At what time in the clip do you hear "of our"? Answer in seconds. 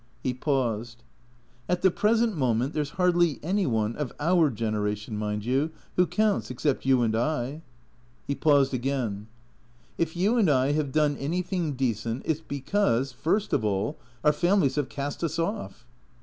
3.97-4.49